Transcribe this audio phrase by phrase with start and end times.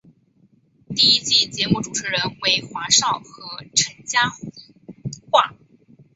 [0.95, 4.21] 第一季节目主持人为华少和陈嘉
[5.29, 5.53] 桦。